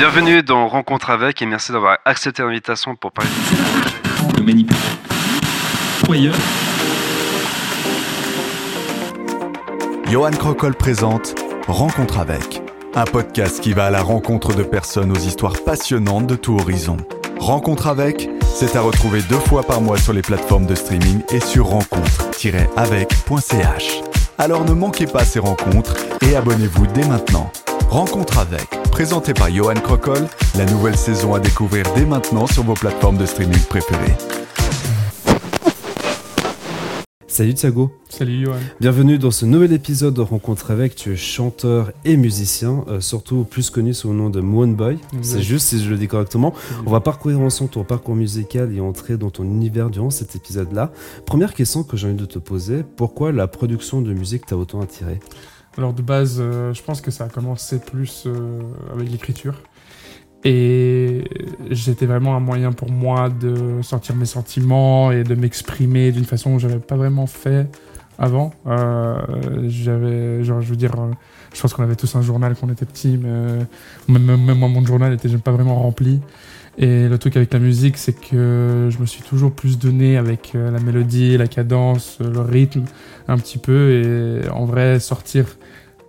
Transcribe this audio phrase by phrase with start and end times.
[0.00, 3.28] Bienvenue dans Rencontre avec et merci d'avoir accepté l'invitation pour parler
[4.34, 4.96] de manipulation.
[10.10, 11.34] Johan Crocol présente
[11.66, 12.62] Rencontre avec,
[12.94, 16.96] un podcast qui va à la rencontre de personnes aux histoires passionnantes de tout horizon.
[17.38, 21.40] Rencontre avec, c'est à retrouver deux fois par mois sur les plateformes de streaming et
[21.40, 24.09] sur rencontre-avec.ch.
[24.40, 27.52] Alors ne manquez pas ces rencontres et abonnez-vous dès maintenant.
[27.90, 30.26] Rencontre avec, présenté par Johan Crocol,
[30.56, 34.16] la nouvelle saison à découvrir dès maintenant sur vos plateformes de streaming préférées.
[37.30, 37.92] Salut Thiago.
[38.08, 38.58] Salut Johan.
[38.80, 40.96] Bienvenue dans ce nouvel épisode de Rencontre avec.
[40.96, 44.98] Tu es chanteur et musicien, euh, surtout plus connu sous le nom de Moon Boy.
[45.22, 46.52] C'est juste si je le dis correctement.
[46.84, 50.90] On va parcourir ensemble ton parcours musical et entrer dans ton univers durant cet épisode-là.
[51.24, 54.80] Première question que j'ai envie de te poser pourquoi la production de musique t'a autant
[54.80, 55.20] attiré?
[55.78, 58.60] Alors de base, euh, je pense que ça a commencé plus euh,
[58.92, 59.54] avec l'écriture.
[60.44, 61.24] Et
[61.70, 66.54] j'étais vraiment un moyen pour moi de sortir mes sentiments et de m'exprimer d'une façon
[66.54, 67.66] que j'avais pas vraiment fait
[68.18, 68.52] avant.
[68.66, 69.16] Euh,
[69.68, 71.10] j'avais, genre, je veux dire, euh,
[71.54, 73.66] je pense qu'on avait tous un journal quand on était petit, mais
[74.08, 76.20] même, même moi, mon journal était pas vraiment rempli.
[76.78, 80.52] Et le truc avec la musique, c'est que je me suis toujours plus donné avec
[80.54, 82.84] euh, la mélodie, la cadence, le rythme,
[83.28, 83.90] un petit peu.
[83.90, 85.46] Et en vrai, sortir,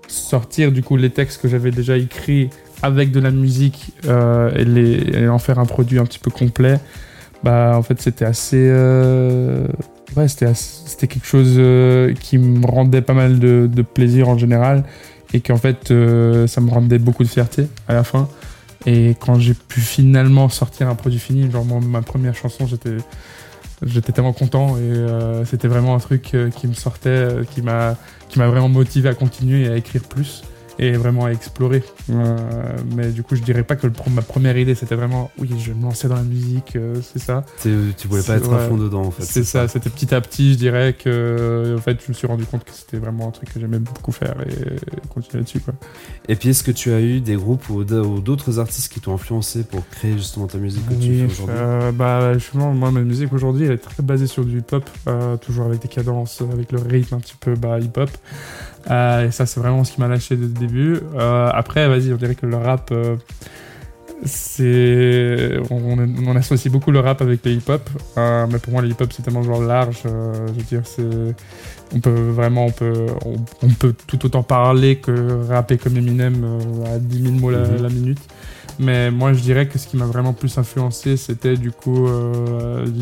[0.07, 2.49] sortir du coup les textes que j'avais déjà écrits
[2.81, 4.51] avec de la musique euh,
[5.13, 6.79] et, en faire un produit un petit peu complet,
[7.43, 9.67] bah en fait c'était assez, euh,
[10.53, 14.83] c'était quelque chose euh, qui me rendait pas mal de, de plaisir en général
[15.33, 18.27] et qu'en fait ça me rendait beaucoup de fierté à la fin.
[18.87, 22.97] Et quand j'ai pu finalement sortir un produit fini, genre ma première chanson, j'étais
[23.83, 27.95] j'étais tellement content et c'était vraiment un truc qui me sortait, qui m'a
[28.27, 30.43] qui m'a vraiment motivé à continuer et à écrire plus
[30.81, 31.83] et vraiment à explorer.
[32.09, 32.35] Euh,
[32.95, 35.77] mais du coup, je dirais pas que ma première idée, c'était vraiment, oui, je vais
[35.77, 37.45] me lancer dans la musique, euh, c'est ça.
[37.61, 37.69] Tu
[38.09, 39.23] voulais pas être à fond dedans, en fait.
[39.23, 42.45] C'est ça, c'était petit à petit, je dirais que, en fait, je me suis rendu
[42.45, 45.75] compte que c'était vraiment un truc que j'aimais beaucoup faire et continuer dessus quoi.
[46.27, 49.63] Et puis, est-ce que tu as eu des groupes ou d'autres artistes qui t'ont influencé
[49.63, 51.55] pour créer justement ta musique que tu fais aujourd'hui?
[51.59, 54.89] euh, Bah, justement, moi, ma musique aujourd'hui, elle est très basée sur du hip-hop,
[55.41, 58.09] toujours avec des cadences, avec le rythme un petit peu bah, hip-hop.
[58.89, 60.99] Euh, et ça, c'est vraiment ce qui m'a lâché dès le début.
[61.15, 63.15] Euh, après, vas-y, on dirait que le rap, euh,
[64.25, 65.59] c'est.
[65.69, 65.97] On,
[66.27, 67.89] on, associe beaucoup le rap avec le hip-hop.
[68.17, 70.01] mais pour moi, le hip-hop, c'est tellement genre large.
[70.03, 71.35] je veux dire, c'est.
[71.93, 73.07] On peut vraiment, on peut,
[73.61, 76.45] on, peut tout autant parler que rapper comme Eminem
[76.85, 77.81] à 10 000 mots mhm.
[77.81, 78.21] la, minute.
[78.79, 82.07] Mais moi, je dirais que ce qui m'a vraiment plus influencé, c'était du coup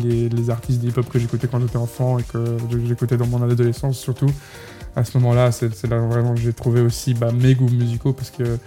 [0.04, 3.98] les, les, artistes hip-hop que j'écoutais quand j'étais enfant et que j'écoutais dans mon adolescence
[3.98, 4.30] surtout
[5.00, 8.30] à ce moment-là, c'est là vraiment que j'ai trouvé aussi bah, mes goûts musicaux parce
[8.30, 8.58] que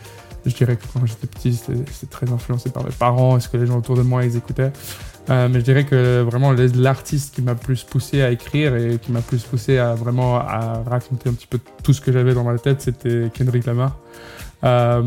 [0.46, 3.58] je dirais que quand j'étais petit, c'était très influencé par mes parents et ce que
[3.58, 4.72] les gens autour de moi ils écoutaient.
[5.30, 9.12] Euh, mais je dirais que vraiment l'artiste qui m'a plus poussé à écrire et qui
[9.12, 12.44] m'a plus poussé à vraiment à raconter un petit peu tout ce que j'avais dans
[12.44, 13.98] ma tête, c'était Kendrick Lamar.
[14.64, 15.02] Euh,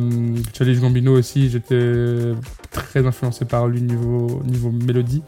[0.81, 2.33] Gambino aussi, j'étais
[2.71, 5.23] très influencé par lui niveau, niveau mélodie.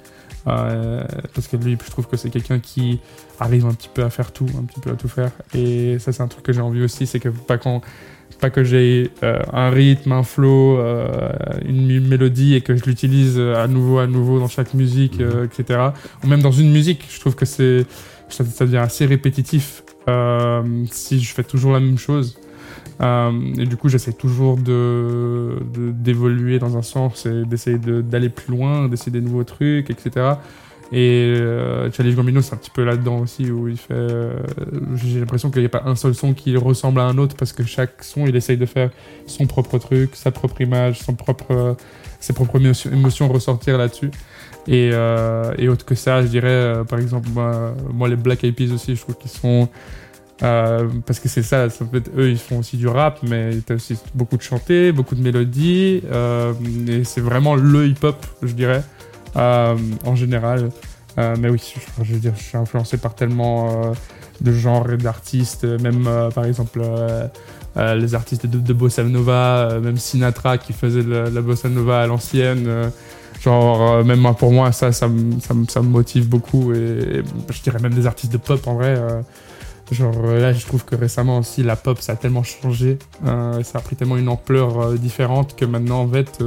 [0.48, 1.04] Euh,
[1.34, 3.00] parce que lui, je trouve que c'est quelqu'un qui
[3.38, 5.30] arrive un petit peu à faire tout, un petit peu à tout faire.
[5.54, 9.40] Et ça, c'est un truc que j'ai envie aussi, c'est que pas que j'ai euh,
[9.52, 11.32] un rythme, un flow, euh,
[11.64, 15.44] une mélodie et que je l'utilise à nouveau, à nouveau dans chaque musique, mhm.
[15.44, 15.80] etc.
[16.22, 17.84] Ou même dans une musique, je trouve que c'est
[18.28, 19.82] ça, devient assez répétitif
[20.90, 22.38] si je fais toujours la même chose.
[23.00, 25.58] Et du coup, j'essaie toujours de
[25.92, 30.34] d'évoluer dans un sens et d'essayer d'aller plus loin, d'essayer des nouveaux trucs, etc.
[30.90, 33.92] Et euh, Challenge Gambino, c'est un petit peu là-dedans aussi, où il fait.
[33.92, 34.40] Euh,
[34.94, 37.52] j'ai l'impression qu'il n'y a pas un seul son qui ressemble à un autre, parce
[37.52, 38.90] que chaque son, il essaye de faire
[39.26, 41.76] son propre truc, sa propre image, son propre,
[42.20, 42.58] ses propres
[42.90, 44.10] émotions, ressortir là-dessus.
[44.66, 48.44] Et, euh, et, autre que ça, je dirais, euh, par exemple, moi, moi, les Black
[48.44, 49.68] Eyed Peas aussi, je trouve qu'ils sont.
[50.42, 53.50] Euh, parce que c'est ça, ça peut être, eux ils font aussi du rap, mais
[53.66, 56.02] t'as aussi beaucoup de chanter, beaucoup de mélodies,
[56.86, 58.84] et c'est vraiment le hip-hop, je dirais.
[59.36, 60.70] Euh, en général.
[61.18, 61.60] Euh, mais oui,
[62.02, 63.92] je, veux dire, je suis influencé par tellement euh,
[64.40, 66.80] de genres et d'artistes, même par exemple
[67.76, 72.90] les artistes de, Bossa Nova, même Sinatra qui faisait la, Bossa Nova à l'ancienne.
[73.40, 75.08] genre, même pour moi, ça, ça,
[75.40, 76.72] ça, me motive beaucoup.
[76.72, 79.00] Et, je dirais même des artistes de pop en vrai.
[79.90, 83.80] Genre là, je trouve que récemment aussi, la pop, ça a tellement changé, ça a
[83.80, 86.42] pris tellement une ampleur différente que maintenant, en fait,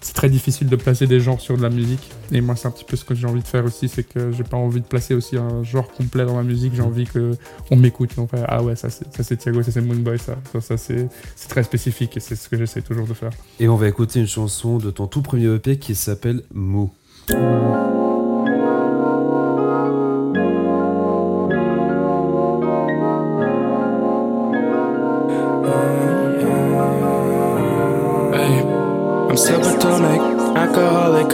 [0.00, 2.10] c'est très difficile de placer des genres sur de la musique.
[2.32, 4.32] Et moi, c'est un petit peu ce que j'ai envie de faire aussi, c'est que
[4.32, 6.74] j'ai pas envie de placer aussi un genre complet dans ma musique.
[6.74, 7.36] J'ai envie que
[7.70, 8.10] on m'écoute.
[8.48, 11.08] Ah ouais, ça c'est Thiago, ça c'est Moonboy, ça, ça, ça c'est
[11.48, 13.30] très spécifique et c'est ce que j'essaie toujours de faire.
[13.60, 16.90] Et on va écouter une chanson de ton tout premier EP qui s'appelle Mou.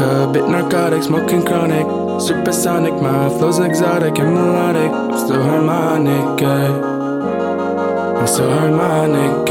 [0.00, 1.86] Alcoholic, a bit narcotic, smoking chronic.
[2.20, 4.90] Supersonic, my flow's exotic and melodic.
[4.90, 6.42] I'm still harmonic?
[6.42, 9.46] I'm still harmonic?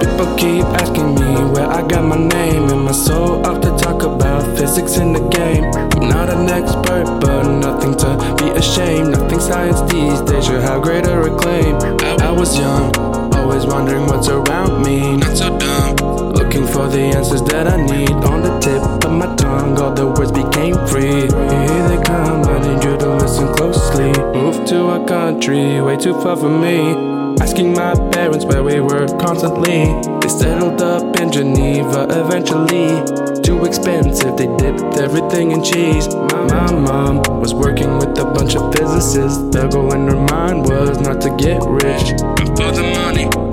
[0.00, 4.02] People keep asking me where I got my name and my soul off to talk
[4.02, 5.64] about physics in the game.
[5.64, 9.12] I'm not an expert, but nothing to be ashamed.
[9.12, 11.76] Nothing science these days should have greater acclaim.
[12.20, 12.94] I was young,
[13.34, 15.16] always wondering what's around me.
[15.16, 16.15] Not so dumb.
[16.56, 19.78] Looking for the answers that I need on the tip of my tongue.
[19.78, 21.28] All the words became free.
[21.28, 24.08] Here they come, I need you to listen closely.
[24.32, 27.36] Moved to a country way too far from me.
[27.42, 29.84] Asking my parents where we were constantly.
[30.22, 33.04] They settled up in Geneva eventually.
[33.42, 36.08] Too expensive, they dipped everything in cheese.
[36.08, 39.44] My mom was working with a bunch of physicists.
[39.52, 42.16] The goal in her mind was not to get rich,
[42.56, 43.45] for the money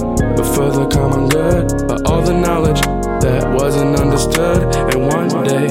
[0.44, 2.82] for the common good, but all the knowledge
[3.22, 4.76] that wasn't understood.
[4.76, 5.68] And one day,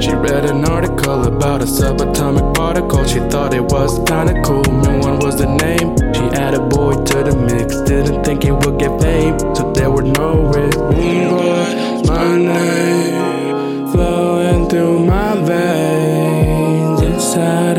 [0.00, 3.04] she read an article about a subatomic particle.
[3.04, 4.62] She thought it was kinda cool.
[4.62, 5.96] No one was the name.
[6.14, 7.80] She added boy to the mix.
[7.82, 10.76] Didn't think it would get fame, so there were no risks.
[10.78, 17.78] Moonboy, my name, flowing through my veins, inside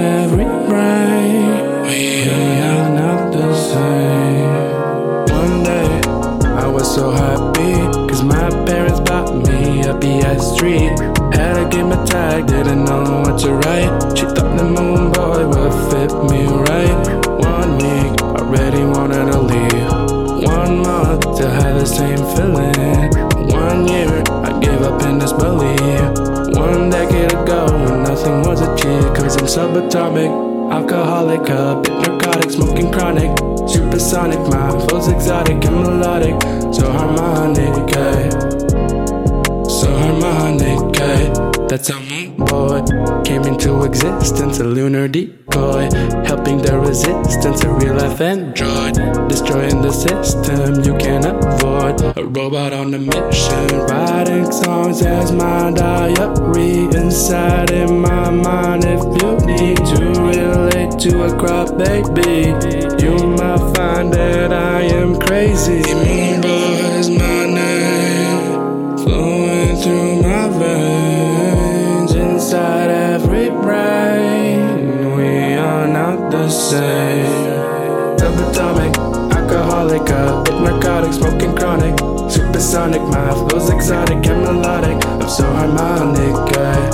[10.29, 11.33] a PS3.
[11.33, 14.17] Had a game of tag, didn't know what to write.
[14.17, 17.07] She thought the moon boy would fit me right.
[17.39, 20.45] One week, already wanted to leave.
[20.45, 23.09] One month, still had the same feeling.
[23.49, 26.57] One year, I gave up in disbelief.
[26.57, 30.49] One decade ago, when nothing was achieved, cause I'm subatomic.
[30.71, 33.35] Alcoholic, a bit narcotic, smoking chronic.
[33.67, 36.39] Supersonic, my flow's exotic and melodic.
[36.73, 38.28] So harmonic, eh?
[41.69, 42.81] That's how Moon Boy
[43.23, 45.87] came into existence, a lunar decoy,
[46.25, 48.95] helping the resistance, a real life android,
[49.29, 52.17] destroying the system you can't avoid.
[52.17, 58.85] A robot on a mission, writing songs as my diary inside in my mind.
[58.85, 62.49] If you need to relate to a crop baby,
[63.03, 65.83] you might find that I am crazy.
[76.49, 77.25] Same.
[78.17, 78.95] Subatomic,
[79.35, 81.97] alcoholic, a bit narcotic, smoking chronic.
[82.29, 85.03] Supersonic, my flow's exotic and melodic.
[85.05, 86.89] I'm so harmonic, eh?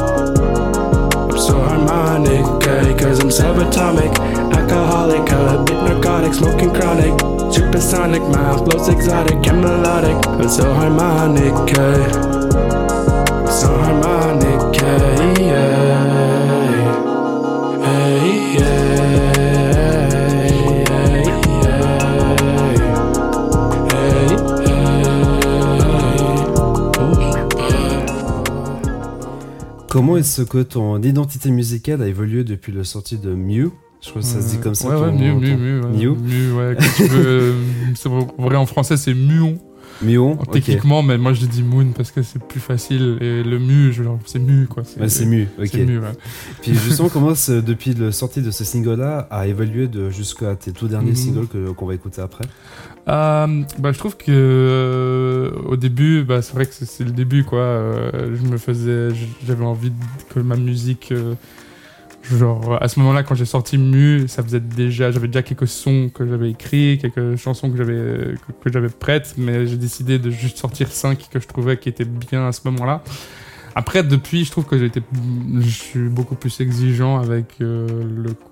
[1.32, 2.98] I'm so harmonic, eh?
[2.98, 4.18] Cause I'm subatomic,
[4.54, 7.20] alcoholic, a bit narcotic, smoking chronic.
[7.54, 10.28] Supersonic, my flow's exotic and melodic.
[10.28, 11.54] I'm so harmonic?
[11.54, 15.42] I'm so harmonic, eh?
[15.42, 15.85] Yeah.
[29.96, 33.72] Comment est-ce que ton identité musicale a évolué depuis le sortie de Mew?
[34.02, 34.90] Je crois que ça se dit comme ça.
[34.90, 35.32] Ouais, ouais, mieux.
[35.36, 35.56] ouais.
[35.56, 36.18] Mew?
[36.18, 36.76] Mieux, ouais.
[36.78, 37.54] quand tu veux, euh,
[37.96, 39.58] c'est vrai en français, c'est muon.
[40.02, 40.52] Muon ok.
[40.52, 43.18] Techniquement, mais moi je dis moon parce que c'est plus facile.
[43.22, 43.94] Et le mu,
[44.26, 44.84] c'est mu, quoi.
[45.08, 45.68] C'est Mew, ok.
[45.72, 46.08] C'est mu, ouais.
[46.62, 50.88] Puis justement, comment depuis le sortie de ce single-là a évolué de jusqu'à tes tout
[50.88, 51.16] derniers Mhm.
[51.16, 52.46] singles qu'on va écouter après?
[53.08, 57.44] Euh, bah, je trouve que euh, au début, bah, c'est vrai que c'est le début,
[57.44, 57.60] quoi.
[57.60, 59.10] Euh, je me faisais,
[59.46, 59.92] j'avais envie
[60.34, 61.14] que ma musique,
[62.32, 66.10] genre à ce moment-là, quand j'ai sorti Mu, ça faisait déjà, j'avais déjà quelques sons
[66.14, 70.58] que j'avais écrits, quelques chansons que j'avais que, j'avais prêtes, mais j'ai décidé de juste
[70.58, 73.04] sortir cinq que je trouvais qui étaient bien à ce moment-là.
[73.78, 75.02] Après, depuis, je trouve que j'ai été,
[75.60, 77.86] je suis beaucoup plus exigeant avec euh,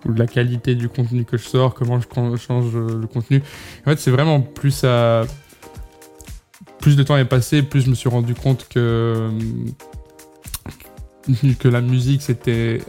[0.06, 3.42] la qualité du contenu que je sors, comment je change euh, le contenu.
[3.86, 5.24] En fait, c'est vraiment plus à.
[6.80, 9.30] Plus de temps est passé, plus je me suis rendu compte que.
[11.60, 12.82] que la musique, c'était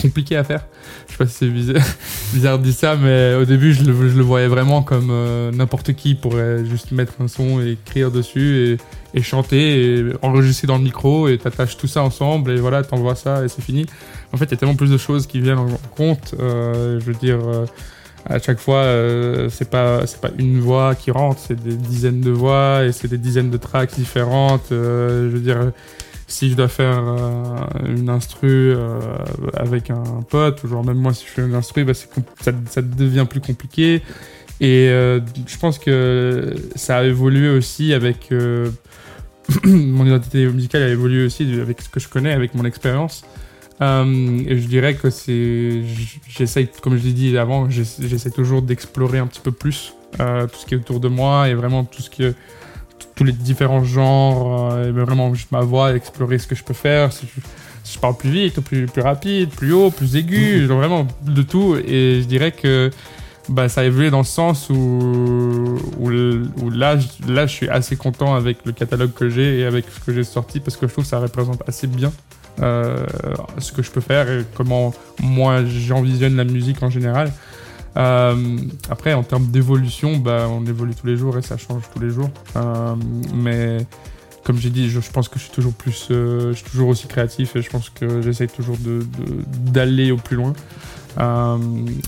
[0.00, 0.66] compliqué à faire.
[1.06, 1.82] Je sais pas si c'est bizarre,
[2.32, 5.50] bizarre de dire ça, mais au début, je le, je le voyais vraiment comme euh,
[5.52, 8.78] n'importe qui pourrait juste mettre un son et écrire dessus
[9.14, 12.82] et, et chanter et enregistrer dans le micro et t'attaches tout ça ensemble et voilà,
[12.82, 13.86] t'envoies ça et c'est fini.
[14.32, 16.34] En fait, il y a tellement plus de choses qui viennent en compte.
[16.38, 17.66] Euh, je veux dire, euh,
[18.26, 22.20] à chaque fois, euh, c'est pas c'est pas une voix qui rentre, c'est des dizaines
[22.20, 24.72] de voix et c'est des dizaines de tracks différentes.
[24.72, 25.72] Euh, je veux dire,
[26.30, 27.56] si je dois faire euh,
[27.96, 29.00] une instru euh,
[29.54, 32.82] avec un pote, ou genre même moi si je fais une instru, bah, ça, ça
[32.82, 34.02] devient plus compliqué.
[34.60, 38.30] Et euh, je pense que ça a évolué aussi avec
[39.64, 43.24] mon identité musicale a évolué aussi avec ce que je connais, avec mon expérience.
[43.80, 45.82] Et je dirais que c'est,
[46.28, 50.58] j'essaye, comme je l'ai dit avant, j'essa- j'essaie toujours d'explorer un petit peu plus tout
[50.60, 52.34] ce qui est autour de moi et vraiment tout ce que
[53.20, 56.72] tous les différents genres, euh, et vraiment juste ma voix, explorer ce que je peux
[56.72, 57.12] faire.
[57.12, 57.40] Si je,
[57.84, 61.42] si je parle plus vite, plus, plus rapide, plus haut, plus aigu, genre vraiment de
[61.42, 61.76] tout.
[61.86, 62.90] Et je dirais que
[63.50, 64.74] bah, ça a évolué dans le sens où,
[65.98, 69.58] où, le- où là, je- là, je suis assez content avec le catalogue que j'ai
[69.60, 72.12] et avec ce que j'ai sorti parce que je trouve que ça représente assez bien
[72.62, 73.04] euh,
[73.58, 77.30] ce que je peux faire et comment moi j'envisionne la musique en général.
[77.96, 78.56] Euh,
[78.88, 82.10] après, en termes d'évolution, bah, on évolue tous les jours et ça change tous les
[82.10, 82.30] jours.
[82.56, 82.94] Euh,
[83.34, 83.78] mais
[84.44, 86.88] comme j'ai dit, je, je pense que je suis toujours plus, euh, je suis toujours
[86.88, 90.52] aussi créatif et je pense que j'essaye toujours de de- d'aller au plus loin.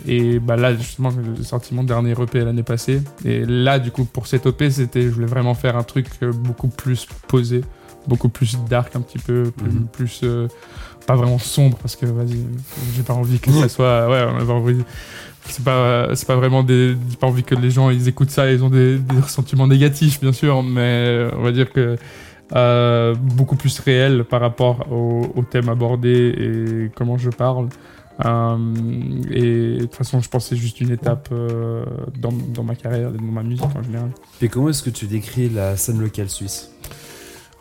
[0.07, 3.03] Et bah là, justement, j'ai sorti mon dernier EP l'année passée.
[3.25, 6.69] Et là, du coup, pour cet EP, c'était, je voulais vraiment faire un truc beaucoup
[6.69, 7.63] plus posé,
[8.07, 9.87] beaucoup plus dark, un petit peu, plus, Mhm.
[9.93, 10.25] plus,
[11.07, 12.39] pas vraiment sombre, parce que vas-y,
[12.95, 14.83] j'ai pas envie que ça soit, ouais, on a pas envie.
[15.47, 18.51] C'est pas, c'est pas vraiment des, j'ai pas envie que les gens ils écoutent ça,
[18.51, 21.97] ils ont des, des ressentiments négatifs, bien sûr, mais on va dire que
[22.55, 27.69] euh, beaucoup plus réel par rapport au, au thème abordé et comment je parle.
[28.25, 28.57] Euh,
[29.31, 31.85] et de toute façon, je pense que c'est juste une étape euh,
[32.19, 34.11] dans, dans ma carrière et dans ma musique en général.
[34.41, 36.72] Et comment est-ce que tu décris la scène locale suisse?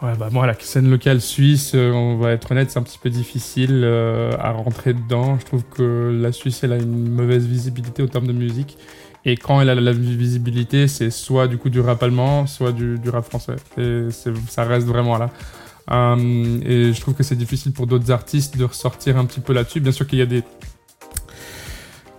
[0.01, 2.98] Ouais, bah moi, la scène locale suisse, euh, on va être honnête, c'est un petit
[2.98, 5.38] peu difficile euh, à rentrer dedans.
[5.39, 8.79] Je trouve que la Suisse, elle a une mauvaise visibilité au terme de musique.
[9.25, 12.98] Et quand elle a la visibilité, c'est soit du coup du rap allemand, soit du,
[13.10, 13.58] rap français.
[13.77, 14.08] Et
[14.50, 15.29] ça reste vraiment là.
[15.91, 19.53] Euh, et je trouve que c'est difficile pour d'autres artistes de ressortir un petit peu
[19.53, 19.81] là-dessus.
[19.81, 20.41] Bien sûr qu'il y a des.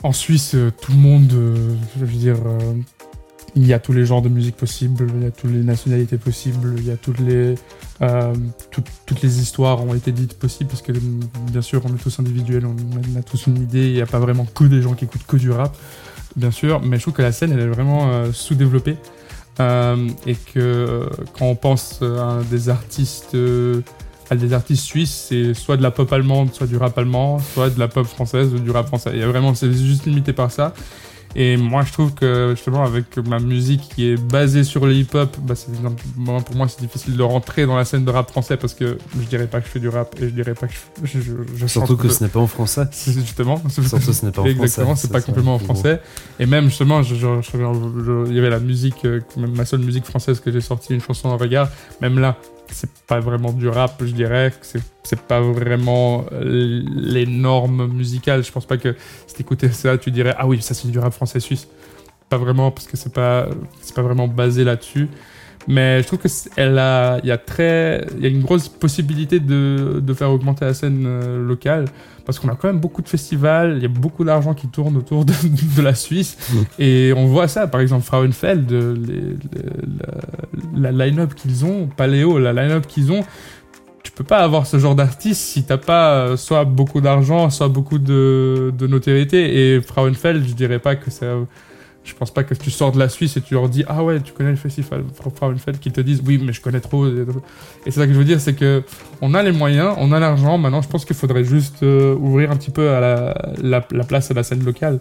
[0.04, 1.32] En Suisse, tout le monde,
[1.98, 2.36] je veux dire,
[3.54, 6.16] il y a tous les genres de musique possibles, il y a toutes les nationalités
[6.16, 7.54] possibles, il y a toutes les,
[8.00, 8.32] euh,
[8.70, 10.92] tout- toutes les histoires ont été dites possibles parce que
[11.50, 12.74] bien sûr on est tous individuels, on,
[13.14, 15.26] on a tous une idée, il n'y a pas vraiment que des gens qui écoutent
[15.26, 15.76] que du rap,
[16.34, 18.96] bien sûr, mais je trouve que la scène elle est vraiment euh, sous-développée
[19.60, 21.06] euh, et que euh,
[21.38, 23.82] quand on pense à des artistes, euh,
[24.30, 27.68] à des artistes suisses, c'est soit de la pop allemande, soit du rap allemand, soit
[27.68, 29.10] de la pop française ou du rap français.
[29.12, 30.72] Il y a vraiment, c'est juste limité par ça.
[31.34, 35.36] Et moi, je trouve que justement, avec ma musique qui est basée sur le hip-hop,
[35.42, 35.54] bah,
[36.44, 39.26] pour moi, c'est difficile de rentrer dans la scène de rap français parce que je
[39.26, 40.74] dirais pas que je fais du rap et je dirais pas que
[41.04, 42.82] je, je, je- Surtout que ce n'est pas en français.
[43.06, 43.62] justement.
[43.70, 44.50] Surtout ce n'est pas en français.
[44.50, 46.00] Exactement, c'est pas complètement en français.
[46.38, 49.80] Et même justement, je- je- je- je- il y avait la musique, euh, ma seule
[49.80, 51.68] musique française que j'ai sortie, une chanson en regard.
[52.00, 52.36] Même là,
[52.68, 54.52] c'est pas vraiment du rap, je dirais.
[55.02, 58.44] C'est pas vraiment euh, les normes musicales.
[58.44, 58.94] Je pense pas que
[59.26, 61.68] si t'écoutais ça, tu dirais ah oui, ça c'est du rap français suisse.
[62.28, 63.48] Pas vraiment parce que c'est pas
[63.94, 65.08] pas vraiment basé là-dessus.
[65.68, 68.68] Mais je trouve que elle a, il y a très, il y a une grosse
[68.68, 71.84] possibilité de, de faire augmenter la scène euh, locale.
[72.24, 74.96] Parce qu'on a quand même beaucoup de festivals, il y a beaucoup d'argent qui tourne
[74.96, 75.32] autour de,
[75.76, 76.36] de la Suisse.
[76.78, 81.88] Et on voit ça, par exemple Frauenfeld, euh, les- les- la, la line-up qu'ils ont,
[81.96, 83.24] Paléo, la line-up qu'ils ont,
[84.02, 87.68] tu peux pas avoir ce genre d'artiste si t'as pas euh, soit beaucoup d'argent, soit
[87.68, 89.74] beaucoup de, de notoriété.
[89.76, 91.26] Et Frauenfeld, je dirais pas que c'est
[92.04, 94.20] je pense pas que tu sors de la Suisse et tu leur dis ah ouais
[94.20, 95.04] tu connais le festival.
[95.14, 97.24] Frauenfeld qu'ils te disent oui mais je connais trop et
[97.84, 98.82] c'est ça que je veux dire c'est que
[99.20, 100.58] on a les moyens on a l'argent.
[100.58, 104.04] Maintenant je pense qu'il faudrait juste euh, ouvrir un petit peu à la, la, la
[104.04, 104.98] place à la scène locale.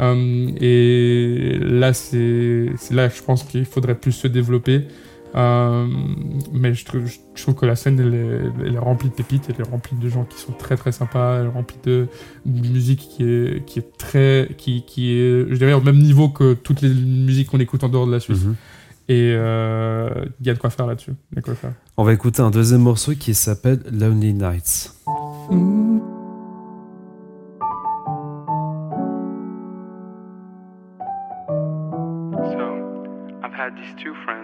[0.00, 4.86] Euh, et là c'est c'est là je pense qu'il faudrait plus se développer
[5.36, 5.86] Euh,
[6.52, 9.46] mais je trouve, je trouve que la scène elle est, elle est remplie de pépites
[9.48, 12.06] elle est remplie de gens qui sont très très sympas elle est remplie de,
[12.46, 16.28] de musique qui est qui est très qui, qui est je dirais au même niveau
[16.28, 18.54] que toutes les musiques qu'on écoute en dehors de la Suisse Mhm.
[19.08, 20.08] et euh,
[20.40, 21.14] il y a de quoi faire là-dessus
[21.96, 24.92] On va écouter un deuxième morceau qui s'appelle Lonely Nights.
[31.46, 32.64] So,
[33.42, 34.43] I've had these two friends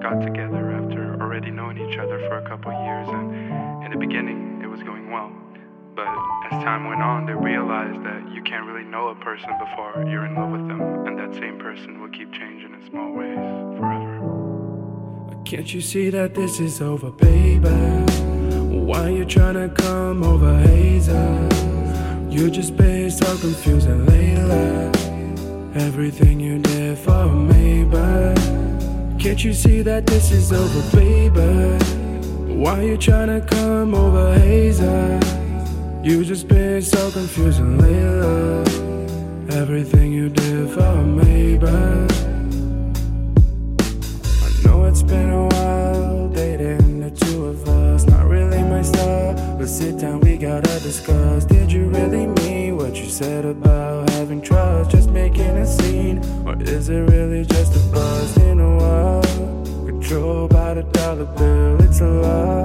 [0.00, 4.60] got together after already knowing each other for a couple years, and in the beginning,
[4.62, 5.32] it was going well.
[5.98, 6.06] but
[6.52, 10.26] as time went on, they realized that you can't really know a person before you're
[10.26, 13.36] in love with them, and that same person will keep changing in small ways
[13.76, 15.42] forever.
[15.44, 17.68] Can't you see that this is over, baby?
[18.88, 21.48] Why you tryna come over, Hazel?
[22.30, 24.92] You just been so confusing lately.
[25.74, 28.38] Everything you did for me, but
[29.18, 31.40] can't you see that this is over, baby?
[32.54, 35.18] Why you tryna come over, Hazel?
[36.04, 39.56] You just been so confusing lately.
[39.56, 41.72] Everything you did for me, but
[44.44, 48.04] I know it's been a while dating the two of us.
[48.06, 51.44] Not really my style, but sit down, we gotta discuss.
[51.44, 54.92] Did you really mean what you said about having trust?
[54.92, 58.47] Just making a scene, or is it really just a buzz?
[60.08, 62.62] Controlled by the dollar bill, it's a lie.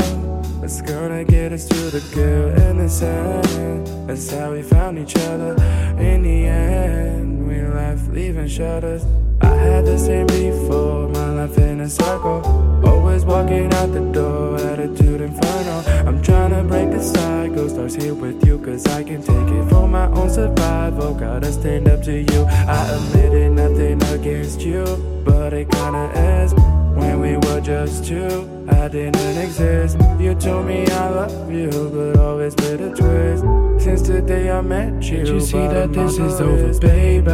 [0.61, 3.85] that's gonna get us to the girl in the sand.
[4.07, 5.53] That's how we found each other.
[5.99, 9.05] In the end, we left leaving shadows.
[9.41, 12.39] I had the same before, my life in a circle.
[12.85, 15.83] Always walking out the door, attitude inferno.
[16.07, 19.69] I'm trying to break the cycle, starts here with you, cause I can take it
[19.69, 21.13] for my own survival.
[21.13, 22.45] Gotta stand up to you.
[22.47, 24.85] I admitted nothing against you,
[25.25, 26.09] but it kinda
[26.45, 26.82] is.
[26.95, 29.97] When we were just two, I didn't exist.
[30.19, 33.43] You told me I love you, but always with a twist.
[33.83, 37.31] Since the day I met you, Can't you see that this is over, baby?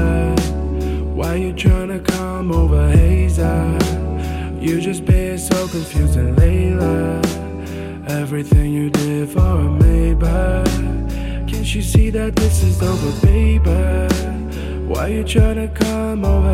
[1.17, 3.77] Why you tryna come over, Hazel?
[4.61, 7.21] You just been so confusing lately.
[8.07, 10.65] Everything you did for me, but
[11.47, 13.69] can't you see that this is over, baby?
[14.87, 16.48] Why you tryna come over?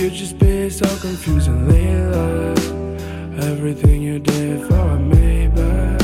[0.00, 2.56] You just been so confusing lately.
[3.46, 6.02] Everything you did for me, but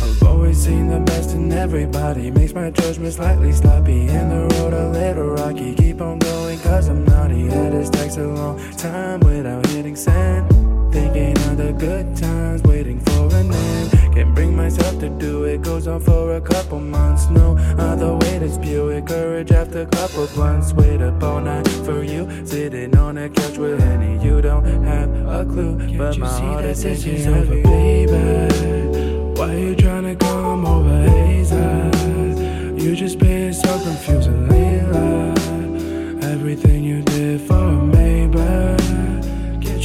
[0.00, 2.30] I've always seen the best in everybody.
[2.30, 4.02] Makes my judgment slightly sloppy.
[4.02, 5.74] In the road a little rocky.
[5.74, 7.48] Keep on going cause I'm naughty.
[7.48, 10.65] Had this takes a long time without hitting send.
[10.96, 14.14] Thinking of the good times, waiting for an end.
[14.14, 15.60] Can't bring myself to do it.
[15.60, 17.28] Goes on for a couple months.
[17.28, 19.06] No other way to spew it.
[19.06, 20.72] Courage after couple blunts.
[20.72, 22.22] Wait up all night for you.
[22.46, 24.24] Sitting on a couch with Henny.
[24.24, 27.26] You don't have a clue, Can't but you my see heart is this taking is
[27.26, 29.38] over, over, baby.
[29.38, 32.80] Why you tryna come over, Hazel?
[32.82, 36.26] You just been so confusing lately.
[36.32, 38.25] Everything you did for me,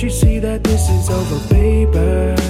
[0.01, 2.41] you see that this is over, baby?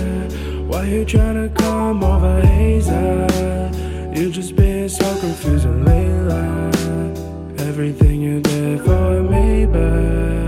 [0.68, 3.28] Why you tryna come over, Hazel?
[4.16, 7.66] You just been so confusing lately.
[7.68, 10.41] Everything you did for me, but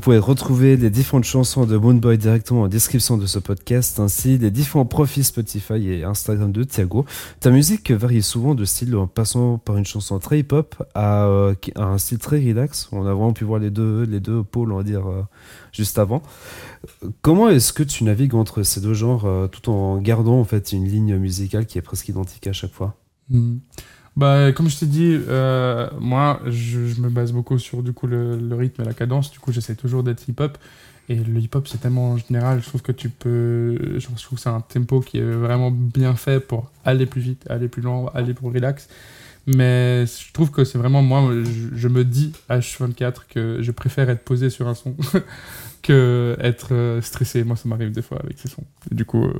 [0.00, 4.50] pouvez retrouver les différentes chansons de Moonboy directement en description de ce podcast, ainsi les
[4.50, 7.04] différents profils Spotify et Instagram de Thiago.
[7.38, 11.54] Ta musique varie souvent de style en passant par une chanson très hip-hop à, euh,
[11.76, 12.88] un style très relax.
[12.92, 15.22] On a vraiment pu voir les deux, les deux pôles, on va dire, euh,
[15.70, 16.22] juste avant.
[17.20, 20.72] Comment est-ce que tu navigues entre ces deux genres euh, tout en gardant en fait
[20.72, 22.96] une ligne musicale qui est presque identique à chaque fois?
[23.28, 23.58] Hmm.
[24.16, 28.54] Bah, comme je t'ai dit, euh, moi, je, me base beaucoup sur du coup le,
[28.54, 29.30] rythme et la cadence.
[29.30, 30.58] Du coup, j'essaie toujours d'être hip-hop.
[31.08, 33.98] Et le hip-hop, c'est tellement en général, je trouve que tu peux.
[33.98, 37.68] Je trouve c'est un tempo qui est vraiment bien fait pour aller plus vite, aller
[37.68, 38.88] plus lent, aller plus relax.
[39.46, 41.32] Mais je trouve que c'est vraiment moi,
[41.74, 44.94] je, me dis H24 que je préfère être posé sur un son
[45.82, 47.42] que être euh, stressé.
[47.42, 48.64] Moi, ça m'arrive des fois avec ces sons.
[48.90, 49.34] Du coup, euh,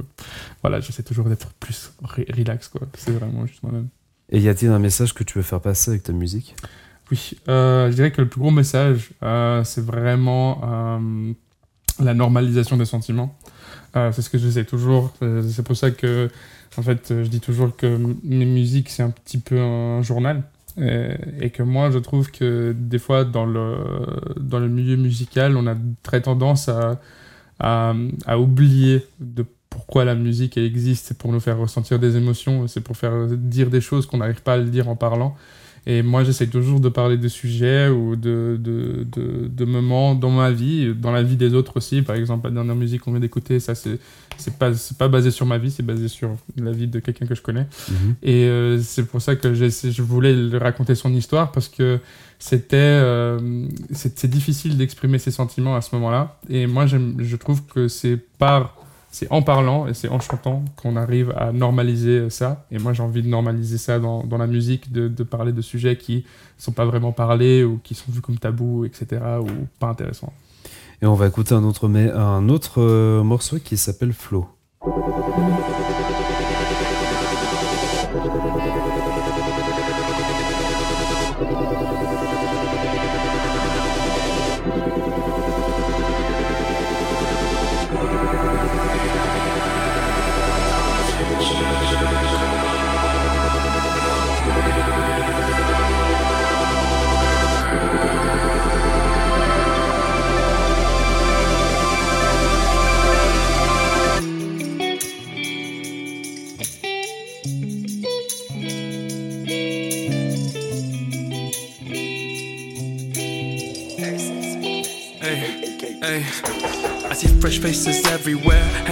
[0.63, 2.81] voilà, j'essaie toujours d'être plus re- relax, quoi.
[2.95, 3.89] C'est vraiment juste moi-même.
[4.31, 6.55] Et y a-t-il un message que tu veux faire passer avec ta musique?
[7.11, 11.33] Oui, euh, je dirais que le plus gros message, euh, c'est vraiment euh,
[11.99, 13.37] la normalisation des sentiments.
[13.93, 15.13] C'est ce que j'essaie toujours.
[15.49, 16.31] C'est pour ça que,
[16.77, 20.45] en fait, je dis toujours que mes musiques, c'est un petit peu un journal.
[20.79, 23.79] Et, que moi, je trouve que des fois, dans le,
[24.39, 27.01] dans le milieu musical, on a très tendance à,
[27.59, 32.81] à oublier de pourquoi la musique existe, c'est pour nous faire ressentir des émotions, c'est
[32.81, 35.37] pour faire dire des choses qu'on n'arrive pas à le dire en parlant.
[35.87, 40.31] Et moi, j'essaie toujours de parler de sujets ou de, de, de, de, moments dans
[40.31, 42.03] ma vie, dans la vie des autres aussi.
[42.03, 43.99] Par exemple, la dernière musique qu'on vient d'écouter, ça, c'est,
[44.37, 47.25] c'est pas, c'est pas basé sur ma vie, c'est basé sur la vie de quelqu'un
[47.25, 47.67] que je connais.
[47.89, 48.15] Mhm.
[48.23, 51.99] Et euh, c'est pour ça que je voulais lui raconter son histoire parce que
[52.39, 56.39] c'était, euh, c'est, c'est difficile d'exprimer ses sentiments à ce moment-là.
[56.51, 58.77] Et moi, j'aime, je trouve que c'est par
[59.11, 62.65] c'est en parlant et c'est en chantant qu'on arrive à normaliser ça.
[62.71, 66.17] Et moi, j'ai envie de normaliser ça dans, la musique, de, parler de sujets qui
[66.17, 69.21] ne sont pas vraiment parlés ou qui sont vus comme tabous, etc.
[69.41, 70.33] ou pas intéressants.
[71.03, 74.47] Et on va écouter un autre, un autre euh, morceau qui s'appelle Flow.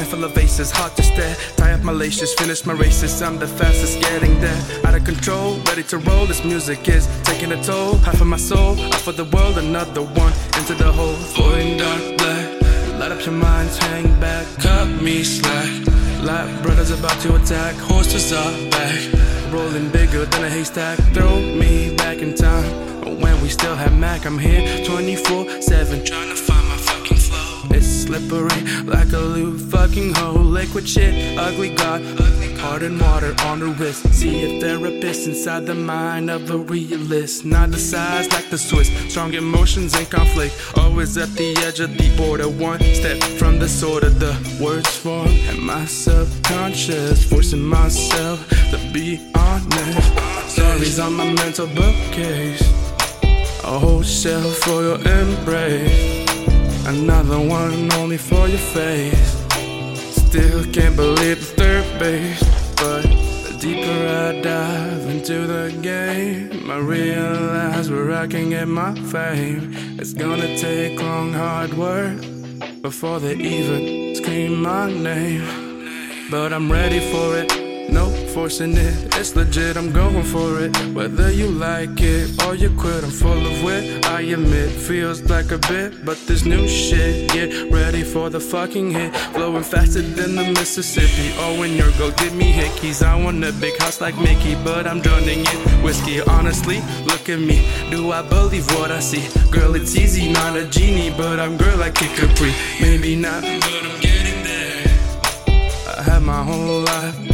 [0.09, 1.37] Handful of faces, hard to stare.
[1.57, 3.21] Tie up my laces, finish my races.
[3.21, 4.61] I'm the fastest getting there.
[4.87, 6.25] Out of control, ready to roll.
[6.27, 7.97] This music is taking a toll.
[7.97, 11.19] Half of my soul, out for the world, another one into the hole.
[11.37, 12.47] Falling dark black.
[12.99, 15.71] Light up your minds, hang back, cut me slack.
[16.23, 18.99] Like brothers about to attack, horses are back.
[19.53, 22.69] Rolling bigger than a haystack, throw me back in time.
[23.21, 26.58] When we still have Mac, I'm here 24 7, trying to find
[28.09, 30.43] slippery like a loose fucking hole.
[30.59, 32.01] Liquid shit, ugly god,
[32.59, 34.03] hard and water on the wrist.
[34.15, 37.45] See a therapist inside the mind of a realist.
[37.45, 40.55] Not the size like the Swiss, strong emotions and conflict.
[40.77, 44.97] Always at the edge of the border, one step from the sword of the words
[44.97, 45.29] form.
[45.51, 50.09] And my subconscious, forcing myself to be honest.
[50.49, 52.63] Stories on my mental bookcase.
[53.65, 56.28] A whole shelf for your embrace.
[56.89, 59.45] Another one only for your face.
[60.27, 62.43] Still can't believe the third base.
[62.77, 68.95] But the deeper I dive into the game, I realize where I can get my
[69.13, 69.75] fame.
[69.99, 72.23] It's gonna take long, hard work
[72.81, 75.45] before they even scream my name.
[76.31, 77.68] But I'm ready for it.
[77.89, 80.77] No forcing it, it's legit, I'm going for it.
[80.95, 84.05] Whether you like it or you quit, I'm full of wit.
[84.07, 88.91] I admit, feels like a bit, but this new shit, get ready for the fucking
[88.91, 89.17] hit.
[89.35, 91.35] Flowing faster than the Mississippi.
[91.39, 93.03] Oh, when your go give me hickeys.
[93.03, 96.21] I want a big house like Mickey, but I'm drowning in whiskey.
[96.21, 97.67] Honestly, look at me.
[97.91, 99.25] Do I believe what I see?
[99.51, 102.53] Girl, it's easy, not a genie, but I'm girl like Kid Capri.
[102.81, 104.85] Maybe not, but I'm getting there.
[105.99, 107.28] I had my whole life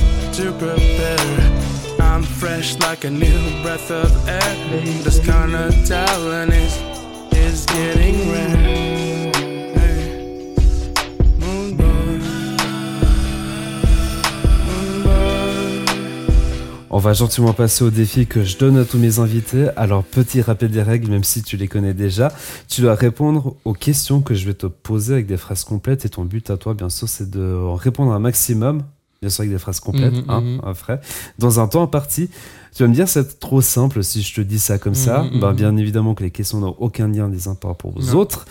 [16.91, 19.69] On va gentiment passer au défi que je donne à tous mes invités.
[19.77, 22.33] Alors, petit rappel des règles, même si tu les connais déjà.
[22.67, 26.05] Tu dois répondre aux questions que je vais te poser avec des phrases complètes.
[26.05, 28.83] Et ton but à toi, bien sûr, c'est de répondre un maximum.
[29.21, 30.61] Bien sûr, avec des phrases complètes, Mhm, hein, mhm.
[30.65, 31.01] un frais.
[31.39, 32.29] Dans un temps imparti.
[32.75, 35.23] Tu vas me dire, c'est trop simple si je te dis ça comme ça.
[35.33, 35.53] Mhm.
[35.55, 38.15] bien évidemment que les questions n'ont aucun lien les uns par rapport aux Non.
[38.15, 38.47] autres.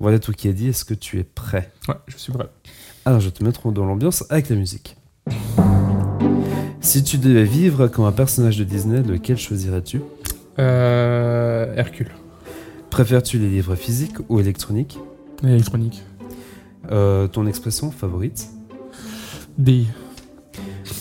[0.00, 0.68] Voilà tout qui est dit.
[0.68, 1.70] Est-ce que tu es prêt?
[1.88, 2.48] Ouais, je suis prêt.
[3.04, 4.96] alors, je vais te mettre dans l'ambiance avec la musique.
[6.80, 10.00] Si tu devais vivre comme un personnage de Disney, lequel choisirais-tu?
[10.58, 12.10] Euh, Hercule,
[12.90, 14.98] Préfères-tu les livres physiques ou électroniques?
[15.44, 16.02] Électronique.
[16.90, 18.48] Euh, Ton expression favorite?
[19.58, 19.84] D.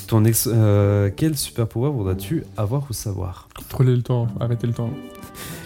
[0.07, 3.47] ton ex euh, Quel super pouvoir voudrais-tu avoir ou savoir?
[3.55, 4.89] Contrôler le temps, arrêter le temps.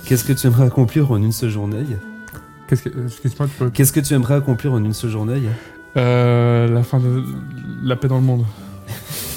[0.05, 1.83] Qu'est-ce que tu aimerais accomplir en une seule journée?
[2.67, 3.05] Qu'est-ce que.
[3.05, 3.69] Excuse-moi, tu peux.
[3.69, 5.41] Qu'est-ce que tu aimerais accomplir en une seule journée?
[5.97, 7.23] Euh, la fin de.
[7.83, 8.45] La paix dans le monde.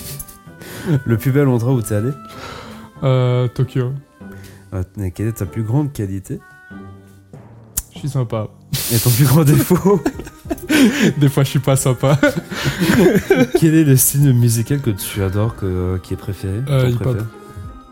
[1.05, 2.11] Le plus bel endroit où tu es allé?
[3.03, 3.93] Euh, Tokyo.
[4.75, 4.83] Euh,
[5.15, 6.41] Quelle est ta plus grande qualité?
[7.95, 8.49] Je suis sympa.
[8.93, 10.03] Et ton plus grand défaut?
[11.18, 12.18] Des fois, je suis pas sympa.
[13.59, 17.16] Quel est le style musical que tu adores, que, qui est préféré Euh, ton hip-hop.